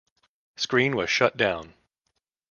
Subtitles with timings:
[0.55, 1.75] Screen was shut down.